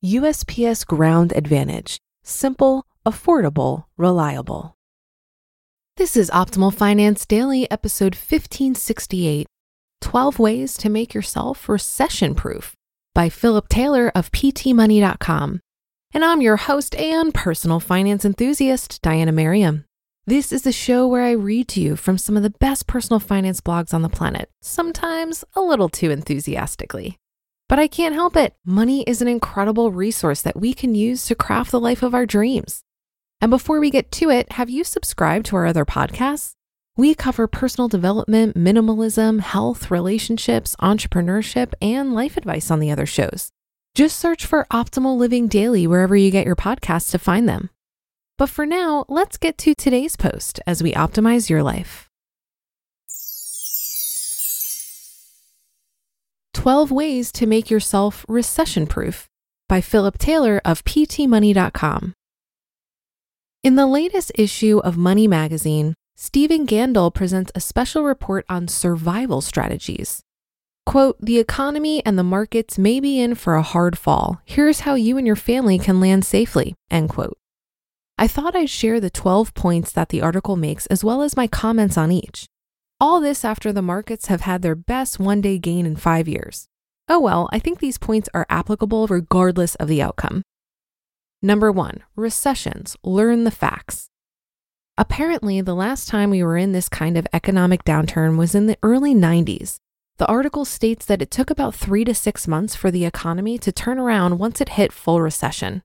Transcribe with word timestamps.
USPS 0.04 0.86
Ground 0.86 1.32
Advantage: 1.34 1.98
simple, 2.22 2.86
affordable, 3.06 3.84
reliable. 3.96 4.74
This 5.96 6.16
is 6.16 6.30
Optimal 6.30 6.74
Finance 6.74 7.24
Daily, 7.24 7.70
episode 7.70 8.14
1568 8.14 9.46
12 10.00 10.38
Ways 10.38 10.76
to 10.76 10.90
Make 10.90 11.14
Yourself 11.14 11.68
Recession 11.68 12.34
Proof 12.34 12.74
by 13.14 13.28
Philip 13.28 13.68
Taylor 13.68 14.10
of 14.14 14.30
PTMoney.com. 14.32 15.60
And 16.12 16.24
I'm 16.24 16.42
your 16.42 16.56
host 16.56 16.94
and 16.96 17.32
personal 17.32 17.80
finance 17.80 18.24
enthusiast, 18.24 19.00
Diania 19.02 19.32
Merriam. 19.32 19.84
This 20.26 20.52
is 20.52 20.62
the 20.62 20.72
show 20.72 21.06
where 21.06 21.22
I 21.22 21.32
read 21.32 21.68
to 21.68 21.82
you 21.82 21.96
from 21.96 22.16
some 22.16 22.34
of 22.34 22.42
the 22.42 22.48
best 22.48 22.86
personal 22.86 23.20
finance 23.20 23.60
blogs 23.60 23.92
on 23.92 24.00
the 24.00 24.08
planet, 24.08 24.48
sometimes 24.62 25.44
a 25.54 25.60
little 25.60 25.90
too 25.90 26.10
enthusiastically. 26.10 27.18
But 27.68 27.78
I 27.78 27.88
can't 27.88 28.14
help 28.14 28.34
it. 28.34 28.54
Money 28.64 29.02
is 29.02 29.20
an 29.20 29.28
incredible 29.28 29.92
resource 29.92 30.40
that 30.40 30.58
we 30.58 30.72
can 30.72 30.94
use 30.94 31.26
to 31.26 31.34
craft 31.34 31.72
the 31.72 31.80
life 31.80 32.02
of 32.02 32.14
our 32.14 32.24
dreams. 32.24 32.84
And 33.42 33.50
before 33.50 33.78
we 33.78 33.90
get 33.90 34.10
to 34.12 34.30
it, 34.30 34.52
have 34.52 34.70
you 34.70 34.82
subscribed 34.82 35.44
to 35.46 35.56
our 35.56 35.66
other 35.66 35.84
podcasts? 35.84 36.54
We 36.96 37.14
cover 37.14 37.46
personal 37.46 37.88
development, 37.88 38.56
minimalism, 38.56 39.40
health, 39.40 39.90
relationships, 39.90 40.74
entrepreneurship, 40.80 41.74
and 41.82 42.14
life 42.14 42.38
advice 42.38 42.70
on 42.70 42.80
the 42.80 42.90
other 42.90 43.04
shows. 43.04 43.50
Just 43.94 44.18
search 44.18 44.46
for 44.46 44.66
Optimal 44.72 45.18
Living 45.18 45.48
Daily 45.48 45.86
wherever 45.86 46.16
you 46.16 46.30
get 46.30 46.46
your 46.46 46.56
podcasts 46.56 47.10
to 47.10 47.18
find 47.18 47.46
them. 47.46 47.68
But 48.36 48.50
for 48.50 48.66
now, 48.66 49.04
let's 49.08 49.36
get 49.36 49.56
to 49.58 49.74
today's 49.74 50.16
post 50.16 50.60
as 50.66 50.82
we 50.82 50.92
optimize 50.92 51.48
your 51.48 51.62
life. 51.62 52.08
12 56.52 56.90
Ways 56.90 57.30
to 57.32 57.46
Make 57.46 57.70
Yourself 57.70 58.24
Recession 58.28 58.86
Proof 58.86 59.28
by 59.68 59.80
Philip 59.80 60.18
Taylor 60.18 60.60
of 60.64 60.84
PTMoney.com. 60.84 62.14
In 63.62 63.76
the 63.76 63.86
latest 63.86 64.32
issue 64.34 64.78
of 64.78 64.96
Money 64.96 65.28
Magazine, 65.28 65.94
Stephen 66.16 66.66
Gandel 66.66 67.12
presents 67.12 67.52
a 67.54 67.60
special 67.60 68.04
report 68.04 68.44
on 68.48 68.68
survival 68.68 69.40
strategies. 69.40 70.22
Quote, 70.86 71.20
the 71.20 71.38
economy 71.38 72.04
and 72.04 72.18
the 72.18 72.22
markets 72.22 72.78
may 72.78 73.00
be 73.00 73.20
in 73.20 73.34
for 73.34 73.54
a 73.54 73.62
hard 73.62 73.96
fall. 73.96 74.40
Here's 74.44 74.80
how 74.80 74.94
you 74.94 75.18
and 75.18 75.26
your 75.26 75.36
family 75.36 75.78
can 75.78 76.00
land 76.00 76.24
safely, 76.24 76.74
end 76.90 77.10
quote. 77.10 77.36
I 78.16 78.28
thought 78.28 78.54
I'd 78.54 78.70
share 78.70 79.00
the 79.00 79.10
12 79.10 79.54
points 79.54 79.90
that 79.92 80.10
the 80.10 80.22
article 80.22 80.54
makes 80.54 80.86
as 80.86 81.02
well 81.02 81.22
as 81.22 81.36
my 81.36 81.48
comments 81.48 81.98
on 81.98 82.12
each. 82.12 82.46
All 83.00 83.20
this 83.20 83.44
after 83.44 83.72
the 83.72 83.82
markets 83.82 84.26
have 84.26 84.42
had 84.42 84.62
their 84.62 84.76
best 84.76 85.18
one 85.18 85.40
day 85.40 85.58
gain 85.58 85.84
in 85.84 85.96
five 85.96 86.28
years. 86.28 86.68
Oh 87.08 87.18
well, 87.18 87.48
I 87.52 87.58
think 87.58 87.80
these 87.80 87.98
points 87.98 88.28
are 88.32 88.46
applicable 88.48 89.08
regardless 89.08 89.74
of 89.76 89.88
the 89.88 90.00
outcome. 90.00 90.42
Number 91.42 91.72
one, 91.72 92.02
recessions. 92.14 92.96
Learn 93.02 93.44
the 93.44 93.50
facts. 93.50 94.08
Apparently, 94.96 95.60
the 95.60 95.74
last 95.74 96.08
time 96.08 96.30
we 96.30 96.42
were 96.42 96.56
in 96.56 96.70
this 96.70 96.88
kind 96.88 97.18
of 97.18 97.26
economic 97.32 97.82
downturn 97.84 98.38
was 98.38 98.54
in 98.54 98.66
the 98.66 98.78
early 98.82 99.12
90s. 99.12 99.78
The 100.18 100.26
article 100.26 100.64
states 100.64 101.04
that 101.06 101.20
it 101.20 101.32
took 101.32 101.50
about 101.50 101.74
three 101.74 102.04
to 102.04 102.14
six 102.14 102.46
months 102.46 102.76
for 102.76 102.92
the 102.92 103.04
economy 103.04 103.58
to 103.58 103.72
turn 103.72 103.98
around 103.98 104.38
once 104.38 104.60
it 104.60 104.70
hit 104.70 104.92
full 104.92 105.20
recession. 105.20 105.82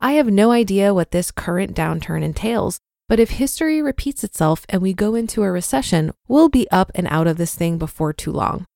I 0.00 0.12
have 0.12 0.26
no 0.26 0.50
idea 0.50 0.92
what 0.92 1.10
this 1.10 1.30
current 1.30 1.74
downturn 1.74 2.22
entails, 2.22 2.78
but 3.08 3.18
if 3.18 3.30
history 3.30 3.80
repeats 3.80 4.22
itself 4.22 4.66
and 4.68 4.82
we 4.82 4.92
go 4.92 5.14
into 5.14 5.42
a 5.42 5.50
recession, 5.50 6.12
we'll 6.28 6.50
be 6.50 6.70
up 6.70 6.90
and 6.94 7.06
out 7.08 7.26
of 7.26 7.38
this 7.38 7.54
thing 7.54 7.78
before 7.78 8.12
too 8.12 8.30
long. 8.30 8.66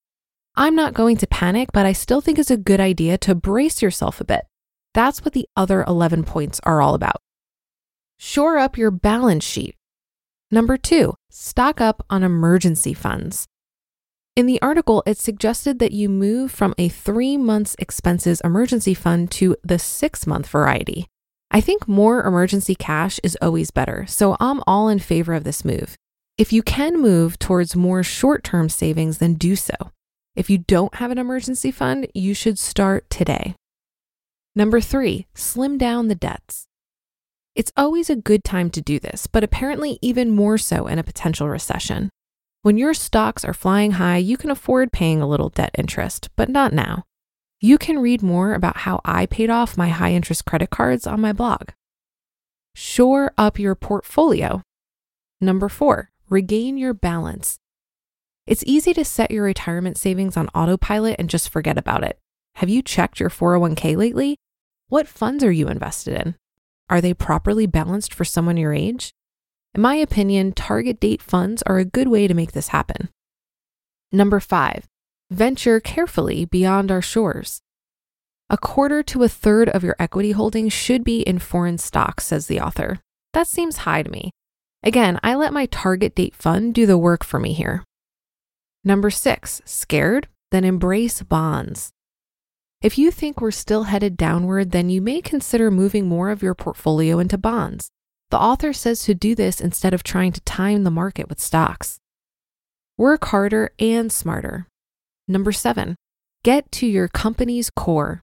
I'm 0.55 0.75
not 0.75 0.93
going 0.93 1.17
to 1.17 1.27
panic, 1.27 1.69
but 1.71 1.85
I 1.85 1.93
still 1.93 2.21
think 2.21 2.39
it's 2.39 2.51
a 2.51 2.57
good 2.57 2.79
idea 2.79 3.17
to 3.19 3.35
brace 3.35 3.81
yourself 3.81 4.19
a 4.19 4.25
bit. 4.25 4.45
That's 4.93 5.23
what 5.23 5.33
the 5.33 5.47
other 5.55 5.83
11 5.83 6.23
points 6.23 6.59
are 6.63 6.81
all 6.81 6.95
about. 6.95 7.21
Shore 8.17 8.57
up 8.57 8.77
your 8.77 8.91
balance 8.91 9.43
sheet. 9.43 9.75
Number 10.49 10.75
two, 10.75 11.13
stock 11.29 11.79
up 11.79 12.05
on 12.09 12.23
emergency 12.23 12.93
funds. 12.93 13.47
In 14.35 14.45
the 14.45 14.61
article, 14.61 15.03
it 15.05 15.17
suggested 15.17 15.79
that 15.79 15.91
you 15.91 16.09
move 16.09 16.51
from 16.51 16.73
a 16.77 16.89
three 16.89 17.37
months 17.37 17.75
expenses 17.79 18.41
emergency 18.41 18.93
fund 18.93 19.29
to 19.31 19.55
the 19.63 19.77
six 19.77 20.25
month 20.25 20.47
variety. 20.47 21.07
I 21.53 21.59
think 21.59 21.85
more 21.85 22.23
emergency 22.23 22.75
cash 22.75 23.19
is 23.23 23.37
always 23.41 23.71
better, 23.71 24.05
so 24.07 24.37
I'm 24.39 24.63
all 24.65 24.87
in 24.87 24.99
favor 24.99 25.33
of 25.33 25.43
this 25.43 25.65
move. 25.65 25.97
If 26.37 26.53
you 26.53 26.63
can 26.63 27.01
move 27.01 27.37
towards 27.39 27.75
more 27.75 28.03
short 28.03 28.45
term 28.45 28.69
savings, 28.69 29.17
then 29.17 29.33
do 29.33 29.57
so. 29.57 29.75
If 30.33 30.49
you 30.49 30.59
don't 30.59 30.95
have 30.95 31.11
an 31.11 31.17
emergency 31.17 31.69
fund, 31.69 32.07
you 32.13 32.33
should 32.33 32.57
start 32.57 33.09
today. 33.09 33.53
Number 34.55 34.79
three, 34.79 35.27
slim 35.33 35.77
down 35.77 36.07
the 36.07 36.15
debts. 36.15 36.67
It's 37.53 37.73
always 37.75 38.09
a 38.09 38.15
good 38.15 38.45
time 38.45 38.69
to 38.69 38.81
do 38.81 38.97
this, 38.97 39.27
but 39.27 39.43
apparently 39.43 39.99
even 40.01 40.31
more 40.31 40.57
so 40.57 40.87
in 40.87 40.99
a 40.99 41.03
potential 41.03 41.49
recession. 41.49 42.09
When 42.61 42.77
your 42.77 42.93
stocks 42.93 43.43
are 43.43 43.53
flying 43.53 43.91
high, 43.91 44.17
you 44.17 44.37
can 44.37 44.51
afford 44.51 44.93
paying 44.93 45.21
a 45.21 45.27
little 45.27 45.49
debt 45.49 45.71
interest, 45.77 46.29
but 46.37 46.47
not 46.47 46.71
now. 46.71 47.03
You 47.63 47.77
can 47.77 47.99
read 47.99 48.23
more 48.23 48.55
about 48.55 48.77
how 48.77 49.01
I 49.05 49.27
paid 49.27 49.51
off 49.51 49.77
my 49.77 49.89
high 49.89 50.13
interest 50.13 50.45
credit 50.45 50.71
cards 50.71 51.05
on 51.05 51.21
my 51.21 51.31
blog. 51.31 51.69
Shore 52.73 53.33
up 53.37 53.59
your 53.59 53.75
portfolio. 53.75 54.63
Number 55.39 55.69
four, 55.69 56.09
regain 56.27 56.79
your 56.79 56.95
balance. 56.95 57.59
It's 58.47 58.63
easy 58.65 58.95
to 58.95 59.05
set 59.05 59.29
your 59.29 59.43
retirement 59.43 59.99
savings 59.99 60.35
on 60.35 60.47
autopilot 60.55 61.17
and 61.19 61.29
just 61.29 61.49
forget 61.49 61.77
about 61.77 62.03
it. 62.03 62.17
Have 62.55 62.69
you 62.69 62.81
checked 62.81 63.19
your 63.19 63.29
401k 63.29 63.95
lately? 63.95 64.37
What 64.87 65.07
funds 65.07 65.43
are 65.43 65.51
you 65.51 65.67
invested 65.67 66.19
in? 66.19 66.35
Are 66.89 66.99
they 66.99 67.13
properly 67.13 67.67
balanced 67.67 68.11
for 68.11 68.25
someone 68.25 68.57
your 68.57 68.73
age? 68.73 69.11
In 69.75 69.81
my 69.81 69.95
opinion, 69.95 70.53
target 70.53 70.99
date 70.99 71.21
funds 71.21 71.61
are 71.67 71.77
a 71.77 71.85
good 71.85 72.07
way 72.07 72.27
to 72.27 72.33
make 72.33 72.53
this 72.53 72.69
happen. 72.69 73.09
Number 74.11 74.39
five, 74.39 74.87
venture 75.31 75.79
carefully 75.79 76.45
beyond 76.45 76.91
our 76.91 77.01
shores. 77.01 77.61
A 78.49 78.57
quarter 78.57 79.01
to 79.03 79.23
a 79.23 79.29
third 79.29 79.69
of 79.69 79.83
your 79.83 79.95
equity 79.97 80.33
holdings 80.33 80.73
should 80.73 81.05
be 81.05 81.21
in 81.21 81.39
foreign 81.39 81.77
stocks, 81.77 82.25
says 82.25 82.47
the 82.47 82.59
author. 82.59 82.99
That 83.33 83.47
seems 83.47 83.77
high 83.77 84.03
to 84.03 84.11
me. 84.11 84.31
Again, 84.83 85.19
I 85.23 85.35
let 85.35 85.53
my 85.53 85.67
target 85.67 86.15
date 86.15 86.35
fund 86.35 86.73
do 86.73 86.85
the 86.85 86.97
work 86.97 87.23
for 87.23 87.39
me 87.39 87.53
here. 87.53 87.85
Number 88.83 89.09
six, 89.09 89.61
scared? 89.63 90.27
Then 90.51 90.65
embrace 90.65 91.23
bonds. 91.23 91.91
If 92.81 92.97
you 92.97 93.09
think 93.09 93.39
we're 93.39 93.51
still 93.51 93.83
headed 93.83 94.17
downward, 94.17 94.71
then 94.71 94.89
you 94.89 95.01
may 95.01 95.21
consider 95.21 95.71
moving 95.71 96.07
more 96.07 96.29
of 96.29 96.43
your 96.43 96.55
portfolio 96.55 97.19
into 97.19 97.37
bonds. 97.37 97.89
The 98.31 98.39
author 98.39 98.73
says 98.73 99.03
to 99.03 99.13
do 99.13 99.35
this 99.35 99.61
instead 99.61 99.93
of 99.93 100.03
trying 100.03 100.33
to 100.33 100.41
time 100.41 100.83
the 100.83 100.91
market 100.91 101.29
with 101.29 101.39
stocks. 101.39 101.99
Work 102.97 103.25
harder 103.25 103.71
and 103.79 104.11
smarter. 104.11 104.67
Number 105.31 105.53
seven, 105.53 105.95
get 106.43 106.69
to 106.73 106.85
your 106.85 107.07
company's 107.07 107.69
core. 107.69 108.19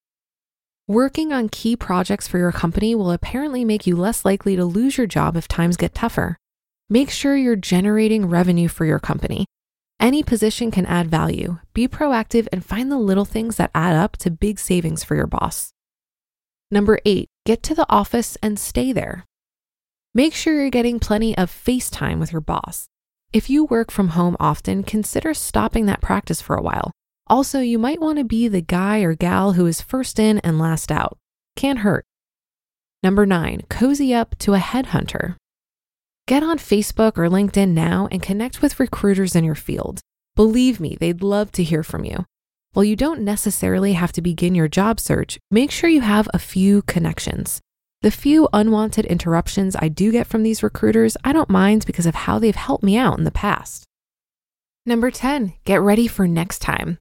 Working 0.86 1.32
on 1.32 1.48
key 1.48 1.74
projects 1.74 2.28
for 2.28 2.36
your 2.36 2.52
company 2.52 2.94
will 2.94 3.10
apparently 3.10 3.64
make 3.64 3.86
you 3.86 3.96
less 3.96 4.26
likely 4.26 4.56
to 4.56 4.66
lose 4.66 4.98
your 4.98 5.06
job 5.06 5.34
if 5.34 5.48
times 5.48 5.78
get 5.78 5.94
tougher. 5.94 6.36
Make 6.90 7.08
sure 7.08 7.34
you're 7.34 7.56
generating 7.56 8.26
revenue 8.26 8.68
for 8.68 8.84
your 8.84 8.98
company. 8.98 9.46
Any 9.98 10.22
position 10.22 10.70
can 10.70 10.84
add 10.84 11.10
value. 11.10 11.58
Be 11.72 11.88
proactive 11.88 12.46
and 12.52 12.62
find 12.62 12.92
the 12.92 12.98
little 12.98 13.24
things 13.24 13.56
that 13.56 13.70
add 13.74 13.96
up 13.96 14.18
to 14.18 14.30
big 14.30 14.58
savings 14.58 15.02
for 15.02 15.14
your 15.14 15.26
boss. 15.26 15.72
Number 16.70 16.98
eight, 17.06 17.28
get 17.46 17.62
to 17.62 17.74
the 17.74 17.86
office 17.88 18.36
and 18.42 18.58
stay 18.58 18.92
there. 18.92 19.24
Make 20.14 20.34
sure 20.34 20.60
you're 20.60 20.68
getting 20.68 21.00
plenty 21.00 21.36
of 21.38 21.48
face 21.48 21.88
time 21.88 22.20
with 22.20 22.32
your 22.32 22.42
boss. 22.42 22.86
If 23.32 23.48
you 23.48 23.64
work 23.64 23.90
from 23.90 24.08
home 24.08 24.36
often, 24.38 24.82
consider 24.82 25.32
stopping 25.32 25.86
that 25.86 26.02
practice 26.02 26.42
for 26.42 26.54
a 26.54 26.62
while. 26.62 26.92
Also, 27.30 27.60
you 27.60 27.78
might 27.78 28.00
want 28.00 28.18
to 28.18 28.24
be 28.24 28.48
the 28.48 28.62
guy 28.62 29.00
or 29.00 29.14
gal 29.14 29.52
who 29.52 29.66
is 29.66 29.80
first 29.80 30.18
in 30.18 30.38
and 30.38 30.58
last 30.58 30.90
out. 30.90 31.18
Can't 31.56 31.80
hurt. 31.80 32.04
Number 33.02 33.26
nine, 33.26 33.62
cozy 33.68 34.14
up 34.14 34.36
to 34.38 34.54
a 34.54 34.58
headhunter. 34.58 35.36
Get 36.26 36.42
on 36.42 36.58
Facebook 36.58 37.16
or 37.16 37.28
LinkedIn 37.28 37.70
now 37.70 38.08
and 38.10 38.22
connect 38.22 38.60
with 38.60 38.80
recruiters 38.80 39.34
in 39.34 39.44
your 39.44 39.54
field. 39.54 40.00
Believe 40.36 40.78
me, 40.80 40.96
they'd 40.98 41.22
love 41.22 41.52
to 41.52 41.62
hear 41.62 41.82
from 41.82 42.04
you. 42.04 42.24
While 42.72 42.84
you 42.84 42.96
don't 42.96 43.22
necessarily 43.22 43.94
have 43.94 44.12
to 44.12 44.22
begin 44.22 44.54
your 44.54 44.68
job 44.68 45.00
search, 45.00 45.38
make 45.50 45.70
sure 45.70 45.88
you 45.90 46.00
have 46.00 46.28
a 46.32 46.38
few 46.38 46.82
connections. 46.82 47.60
The 48.02 48.10
few 48.10 48.48
unwanted 48.52 49.04
interruptions 49.06 49.74
I 49.76 49.88
do 49.88 50.12
get 50.12 50.26
from 50.26 50.44
these 50.44 50.62
recruiters, 50.62 51.16
I 51.24 51.32
don't 51.32 51.50
mind 51.50 51.86
because 51.86 52.06
of 52.06 52.14
how 52.14 52.38
they've 52.38 52.54
helped 52.54 52.84
me 52.84 52.96
out 52.96 53.18
in 53.18 53.24
the 53.24 53.30
past. 53.30 53.84
Number 54.86 55.10
10, 55.10 55.54
get 55.64 55.80
ready 55.80 56.06
for 56.06 56.28
next 56.28 56.60
time. 56.60 56.98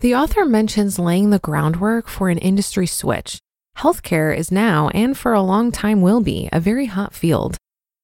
The 0.00 0.14
author 0.14 0.44
mentions 0.44 1.00
laying 1.00 1.30
the 1.30 1.40
groundwork 1.40 2.06
for 2.06 2.28
an 2.28 2.38
industry 2.38 2.86
switch. 2.86 3.40
Healthcare 3.78 4.36
is 4.36 4.52
now, 4.52 4.90
and 4.90 5.18
for 5.18 5.32
a 5.32 5.42
long 5.42 5.72
time 5.72 6.02
will 6.02 6.20
be, 6.20 6.48
a 6.52 6.60
very 6.60 6.86
hot 6.86 7.12
field. 7.12 7.56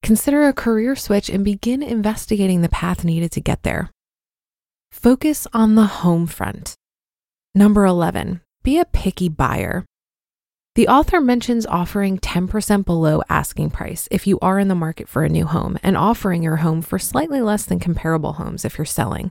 Consider 0.02 0.48
a 0.48 0.52
career 0.52 0.96
switch 0.96 1.28
and 1.28 1.44
begin 1.44 1.84
investigating 1.84 2.62
the 2.62 2.68
path 2.68 3.04
needed 3.04 3.30
to 3.30 3.40
get 3.40 3.62
there. 3.62 3.90
Focus 4.90 5.46
on 5.52 5.76
the 5.76 5.86
home 6.02 6.26
front. 6.26 6.74
Number 7.54 7.84
11, 7.84 8.40
be 8.64 8.80
a 8.80 8.86
picky 8.86 9.28
buyer. 9.28 9.84
The 10.74 10.88
author 10.88 11.20
mentions 11.20 11.64
offering 11.64 12.18
10% 12.18 12.84
below 12.84 13.22
asking 13.28 13.70
price 13.70 14.08
if 14.10 14.26
you 14.26 14.40
are 14.40 14.58
in 14.58 14.66
the 14.66 14.74
market 14.74 15.08
for 15.08 15.22
a 15.22 15.28
new 15.28 15.46
home 15.46 15.78
and 15.80 15.96
offering 15.96 16.42
your 16.42 16.56
home 16.56 16.82
for 16.82 16.98
slightly 16.98 17.40
less 17.40 17.64
than 17.64 17.78
comparable 17.78 18.32
homes 18.32 18.64
if 18.64 18.78
you're 18.78 18.84
selling. 18.84 19.30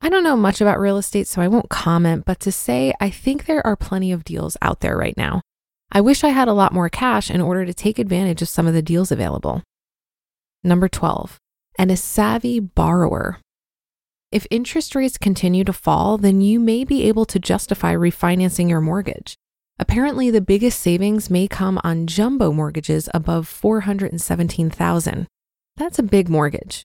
I 0.00 0.08
don't 0.08 0.22
know 0.22 0.36
much 0.36 0.60
about 0.60 0.78
real 0.78 0.96
estate, 0.96 1.26
so 1.26 1.42
I 1.42 1.48
won't 1.48 1.68
comment, 1.68 2.24
but 2.24 2.38
to 2.40 2.52
say 2.52 2.94
I 3.00 3.10
think 3.10 3.44
there 3.44 3.66
are 3.66 3.76
plenty 3.76 4.12
of 4.12 4.24
deals 4.24 4.56
out 4.62 4.80
there 4.80 4.96
right 4.96 5.16
now. 5.16 5.40
I 5.90 6.00
wish 6.00 6.22
I 6.22 6.28
had 6.28 6.48
a 6.48 6.52
lot 6.52 6.72
more 6.72 6.88
cash 6.88 7.30
in 7.30 7.40
order 7.40 7.64
to 7.66 7.74
take 7.74 7.98
advantage 7.98 8.42
of 8.42 8.48
some 8.48 8.66
of 8.66 8.74
the 8.74 8.82
deals 8.82 9.10
available. 9.10 9.62
Number 10.62 10.88
12, 10.88 11.38
and 11.78 11.90
a 11.90 11.96
savvy 11.96 12.60
borrower. 12.60 13.38
If 14.30 14.46
interest 14.50 14.94
rates 14.94 15.16
continue 15.16 15.64
to 15.64 15.72
fall, 15.72 16.18
then 16.18 16.42
you 16.42 16.60
may 16.60 16.84
be 16.84 17.04
able 17.04 17.24
to 17.24 17.38
justify 17.38 17.94
refinancing 17.94 18.68
your 18.68 18.80
mortgage. 18.80 19.36
Apparently, 19.78 20.30
the 20.30 20.40
biggest 20.40 20.80
savings 20.80 21.30
may 21.30 21.48
come 21.48 21.80
on 21.82 22.06
jumbo 22.06 22.52
mortgages 22.52 23.08
above 23.14 23.48
417,000. 23.48 25.26
That's 25.76 25.98
a 25.98 26.02
big 26.02 26.28
mortgage. 26.28 26.84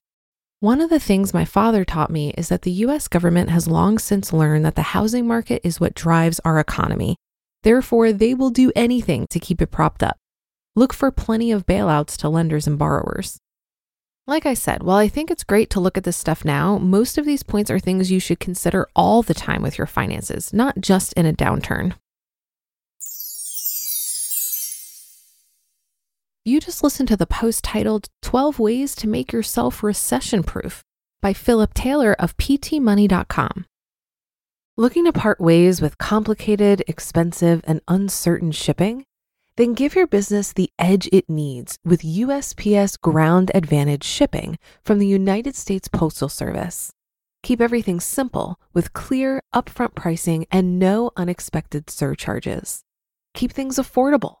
One 0.64 0.80
of 0.80 0.88
the 0.88 0.98
things 0.98 1.34
my 1.34 1.44
father 1.44 1.84
taught 1.84 2.08
me 2.08 2.32
is 2.38 2.48
that 2.48 2.62
the 2.62 2.70
US 2.86 3.06
government 3.06 3.50
has 3.50 3.68
long 3.68 3.98
since 3.98 4.32
learned 4.32 4.64
that 4.64 4.76
the 4.76 4.94
housing 4.96 5.26
market 5.26 5.60
is 5.62 5.78
what 5.78 5.92
drives 5.92 6.40
our 6.42 6.58
economy. 6.58 7.16
Therefore, 7.64 8.14
they 8.14 8.32
will 8.32 8.48
do 8.48 8.72
anything 8.74 9.26
to 9.26 9.38
keep 9.38 9.60
it 9.60 9.70
propped 9.70 10.02
up. 10.02 10.16
Look 10.74 10.94
for 10.94 11.10
plenty 11.10 11.52
of 11.52 11.66
bailouts 11.66 12.16
to 12.16 12.30
lenders 12.30 12.66
and 12.66 12.78
borrowers. 12.78 13.36
Like 14.26 14.46
I 14.46 14.54
said, 14.54 14.82
while 14.82 14.96
I 14.96 15.06
think 15.06 15.30
it's 15.30 15.44
great 15.44 15.68
to 15.68 15.80
look 15.80 15.98
at 15.98 16.04
this 16.04 16.16
stuff 16.16 16.46
now, 16.46 16.78
most 16.78 17.18
of 17.18 17.26
these 17.26 17.42
points 17.42 17.70
are 17.70 17.78
things 17.78 18.10
you 18.10 18.18
should 18.18 18.40
consider 18.40 18.88
all 18.96 19.20
the 19.20 19.34
time 19.34 19.60
with 19.60 19.76
your 19.76 19.86
finances, 19.86 20.50
not 20.54 20.80
just 20.80 21.12
in 21.12 21.26
a 21.26 21.34
downturn. 21.34 21.92
You 26.46 26.60
just 26.60 26.82
listened 26.82 27.08
to 27.08 27.16
the 27.16 27.26
post 27.26 27.64
titled 27.64 28.10
12 28.20 28.58
Ways 28.58 28.94
to 28.96 29.08
Make 29.08 29.32
Yourself 29.32 29.82
Recession 29.82 30.42
Proof 30.42 30.84
by 31.22 31.32
Philip 31.32 31.72
Taylor 31.72 32.14
of 32.18 32.36
PTMoney.com. 32.36 33.64
Looking 34.76 35.06
to 35.06 35.12
part 35.14 35.40
ways 35.40 35.80
with 35.80 35.96
complicated, 35.96 36.84
expensive, 36.86 37.62
and 37.64 37.80
uncertain 37.88 38.52
shipping? 38.52 39.06
Then 39.56 39.72
give 39.72 39.94
your 39.94 40.06
business 40.06 40.52
the 40.52 40.68
edge 40.78 41.08
it 41.10 41.30
needs 41.30 41.78
with 41.82 42.02
USPS 42.02 43.00
Ground 43.00 43.50
Advantage 43.54 44.04
shipping 44.04 44.58
from 44.82 44.98
the 44.98 45.06
United 45.06 45.56
States 45.56 45.88
Postal 45.88 46.28
Service. 46.28 46.92
Keep 47.42 47.62
everything 47.62 48.00
simple 48.00 48.60
with 48.74 48.92
clear, 48.92 49.40
upfront 49.54 49.94
pricing 49.94 50.44
and 50.50 50.78
no 50.78 51.10
unexpected 51.16 51.88
surcharges. 51.88 52.82
Keep 53.32 53.52
things 53.52 53.76
affordable 53.76 54.40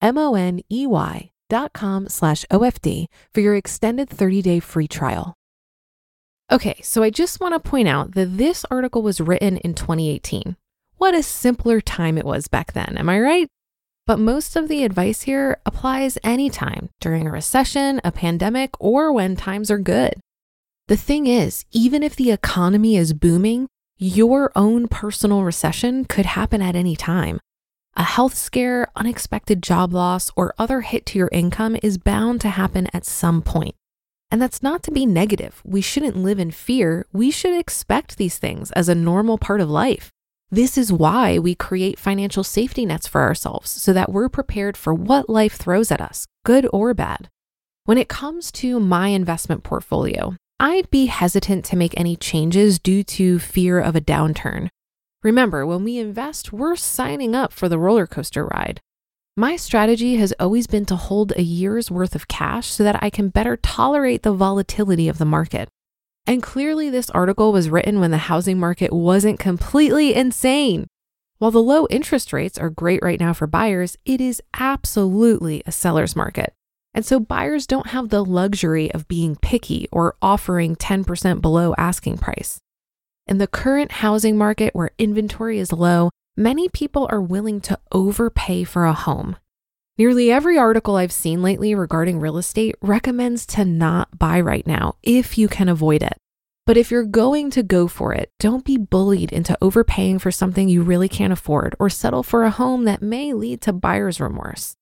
M-O-N-E-Y 0.00 1.30
dot 1.48 1.72
com 1.72 2.08
slash 2.08 2.44
OFD 2.50 3.06
for 3.32 3.40
your 3.40 3.54
extended 3.54 4.08
30-day 4.08 4.60
free 4.60 4.88
trial. 4.88 5.34
Okay, 6.50 6.80
so 6.82 7.02
I 7.02 7.10
just 7.10 7.40
want 7.40 7.54
to 7.54 7.70
point 7.70 7.88
out 7.88 8.12
that 8.12 8.38
this 8.38 8.64
article 8.70 9.02
was 9.02 9.20
written 9.20 9.58
in 9.58 9.74
2018. 9.74 10.56
What 10.96 11.14
a 11.14 11.22
simpler 11.22 11.80
time 11.80 12.16
it 12.16 12.24
was 12.24 12.48
back 12.48 12.72
then, 12.72 12.96
am 12.96 13.08
I 13.08 13.20
right? 13.20 13.48
But 14.06 14.18
most 14.18 14.56
of 14.56 14.68
the 14.68 14.84
advice 14.84 15.22
here 15.22 15.58
applies 15.66 16.16
anytime 16.24 16.88
during 17.00 17.26
a 17.26 17.30
recession, 17.30 18.00
a 18.02 18.10
pandemic, 18.10 18.70
or 18.80 19.12
when 19.12 19.36
times 19.36 19.70
are 19.70 19.78
good. 19.78 20.14
The 20.86 20.96
thing 20.96 21.26
is, 21.26 21.66
even 21.70 22.02
if 22.02 22.16
the 22.16 22.30
economy 22.30 22.96
is 22.96 23.12
booming, 23.12 23.68
your 23.98 24.50
own 24.56 24.88
personal 24.88 25.42
recession 25.42 26.06
could 26.06 26.24
happen 26.24 26.62
at 26.62 26.74
any 26.74 26.96
time. 26.96 27.38
A 27.96 28.04
health 28.04 28.34
scare, 28.34 28.88
unexpected 28.94 29.62
job 29.62 29.92
loss, 29.92 30.30
or 30.36 30.54
other 30.58 30.82
hit 30.82 31.04
to 31.06 31.18
your 31.18 31.28
income 31.32 31.76
is 31.82 31.98
bound 31.98 32.40
to 32.42 32.48
happen 32.50 32.88
at 32.92 33.04
some 33.04 33.42
point. 33.42 33.74
And 34.30 34.40
that's 34.40 34.62
not 34.62 34.82
to 34.84 34.90
be 34.90 35.06
negative. 35.06 35.62
We 35.64 35.80
shouldn't 35.80 36.16
live 36.16 36.38
in 36.38 36.50
fear. 36.50 37.06
We 37.12 37.30
should 37.30 37.58
expect 37.58 38.16
these 38.16 38.38
things 38.38 38.70
as 38.72 38.88
a 38.88 38.94
normal 38.94 39.38
part 39.38 39.60
of 39.60 39.70
life. 39.70 40.10
This 40.50 40.78
is 40.78 40.92
why 40.92 41.38
we 41.38 41.54
create 41.54 41.98
financial 41.98 42.44
safety 42.44 42.86
nets 42.86 43.06
for 43.06 43.20
ourselves 43.20 43.70
so 43.70 43.92
that 43.92 44.10
we're 44.10 44.28
prepared 44.28 44.76
for 44.76 44.94
what 44.94 45.28
life 45.28 45.54
throws 45.54 45.90
at 45.90 46.00
us, 46.00 46.26
good 46.44 46.66
or 46.72 46.94
bad. 46.94 47.28
When 47.84 47.98
it 47.98 48.08
comes 48.08 48.52
to 48.52 48.78
my 48.80 49.08
investment 49.08 49.62
portfolio, 49.62 50.36
I'd 50.60 50.90
be 50.90 51.06
hesitant 51.06 51.64
to 51.66 51.76
make 51.76 51.98
any 51.98 52.16
changes 52.16 52.78
due 52.78 53.02
to 53.04 53.38
fear 53.38 53.78
of 53.80 53.94
a 53.96 54.00
downturn. 54.00 54.68
Remember, 55.22 55.66
when 55.66 55.82
we 55.82 55.98
invest, 55.98 56.52
we're 56.52 56.76
signing 56.76 57.34
up 57.34 57.52
for 57.52 57.68
the 57.68 57.78
roller 57.78 58.06
coaster 58.06 58.46
ride. 58.46 58.80
My 59.36 59.56
strategy 59.56 60.16
has 60.16 60.32
always 60.38 60.68
been 60.68 60.84
to 60.86 60.96
hold 60.96 61.32
a 61.32 61.42
year's 61.42 61.90
worth 61.90 62.14
of 62.14 62.28
cash 62.28 62.68
so 62.68 62.84
that 62.84 63.02
I 63.02 63.10
can 63.10 63.28
better 63.28 63.56
tolerate 63.56 64.22
the 64.22 64.32
volatility 64.32 65.08
of 65.08 65.18
the 65.18 65.24
market. 65.24 65.68
And 66.26 66.42
clearly, 66.42 66.88
this 66.88 67.10
article 67.10 67.52
was 67.52 67.70
written 67.70 67.98
when 67.98 68.12
the 68.12 68.18
housing 68.18 68.60
market 68.60 68.92
wasn't 68.92 69.40
completely 69.40 70.14
insane. 70.14 70.86
While 71.38 71.50
the 71.50 71.62
low 71.62 71.86
interest 71.88 72.32
rates 72.32 72.58
are 72.58 72.70
great 72.70 73.02
right 73.02 73.18
now 73.18 73.32
for 73.32 73.46
buyers, 73.46 73.96
it 74.04 74.20
is 74.20 74.42
absolutely 74.58 75.62
a 75.66 75.72
seller's 75.72 76.14
market. 76.14 76.52
And 76.94 77.04
so 77.04 77.18
buyers 77.18 77.66
don't 77.66 77.88
have 77.88 78.08
the 78.08 78.24
luxury 78.24 78.92
of 78.92 79.08
being 79.08 79.36
picky 79.36 79.88
or 79.90 80.16
offering 80.22 80.76
10% 80.76 81.40
below 81.40 81.74
asking 81.76 82.18
price. 82.18 82.60
In 83.28 83.36
the 83.36 83.46
current 83.46 83.92
housing 83.92 84.38
market 84.38 84.74
where 84.74 84.90
inventory 84.96 85.58
is 85.58 85.70
low, 85.70 86.08
many 86.34 86.70
people 86.70 87.06
are 87.10 87.20
willing 87.20 87.60
to 87.60 87.78
overpay 87.92 88.64
for 88.64 88.86
a 88.86 88.94
home. 88.94 89.36
Nearly 89.98 90.32
every 90.32 90.56
article 90.56 90.96
I've 90.96 91.12
seen 91.12 91.42
lately 91.42 91.74
regarding 91.74 92.20
real 92.20 92.38
estate 92.38 92.76
recommends 92.80 93.44
to 93.48 93.66
not 93.66 94.18
buy 94.18 94.40
right 94.40 94.66
now 94.66 94.94
if 95.02 95.36
you 95.36 95.46
can 95.46 95.68
avoid 95.68 96.02
it. 96.02 96.16
But 96.64 96.78
if 96.78 96.90
you're 96.90 97.04
going 97.04 97.50
to 97.50 97.62
go 97.62 97.86
for 97.86 98.14
it, 98.14 98.30
don't 98.38 98.64
be 98.64 98.78
bullied 98.78 99.30
into 99.30 99.58
overpaying 99.60 100.20
for 100.20 100.30
something 100.30 100.66
you 100.66 100.82
really 100.82 101.08
can't 101.08 101.32
afford 101.32 101.76
or 101.78 101.90
settle 101.90 102.22
for 102.22 102.44
a 102.44 102.50
home 102.50 102.84
that 102.84 103.02
may 103.02 103.34
lead 103.34 103.60
to 103.62 103.74
buyer's 103.74 104.20
remorse. 104.20 104.74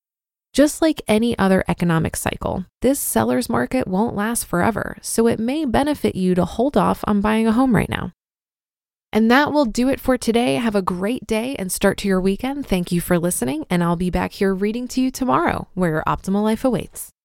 Just 0.53 0.81
like 0.81 1.03
any 1.09 1.37
other 1.37 1.65
economic 1.67 2.15
cycle, 2.15 2.65
this 2.81 3.01
seller's 3.01 3.49
market 3.49 3.89
won't 3.89 4.15
last 4.15 4.47
forever, 4.47 4.99
so 5.03 5.27
it 5.27 5.41
may 5.41 5.65
benefit 5.65 6.15
you 6.15 6.37
to 6.37 6.45
hold 6.45 6.77
off 6.77 7.03
on 7.09 7.21
buying 7.21 7.49
a 7.49 7.53
home 7.53 7.75
right 7.75 7.91
now. 7.91 8.13
And 9.17 9.31
that 9.31 9.51
will 9.51 9.65
do 9.65 9.89
it 9.89 9.99
for 9.99 10.19
today. 10.19 10.57
Have 10.57 10.75
a 10.75 10.83
great 10.83 11.27
day 11.27 11.57
and 11.59 11.73
start 11.73 11.97
to 11.99 12.07
your 12.07 12.21
weekend. 12.21 12.67
Thank 12.67 12.93
you 12.93 13.01
for 13.01 13.19
listening, 13.19 13.65
and 13.71 13.83
I'll 13.83 13.97
be 13.97 14.11
back 14.11 14.33
here 14.33 14.55
reading 14.55 14.87
to 14.89 15.01
you 15.01 15.11
tomorrow 15.11 15.69
where 15.73 15.89
your 15.89 16.05
optimal 16.07 16.43
life 16.43 16.67
awaits. 16.67 17.16